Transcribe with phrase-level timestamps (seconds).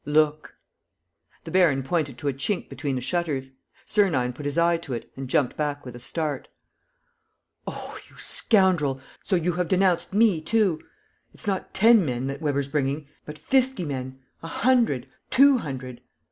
[0.03, 0.55] "Look!"
[1.43, 3.51] The baron pointed to a chink between the shutters.
[3.85, 6.47] Sernine put his eye to it and jumped back with a start:
[7.67, 10.81] "Oh, you scoundrel, so you have denounced me, too!
[11.35, 16.01] It's not ten men that Weber's bringing, but fifty men, a hundred, two hundred.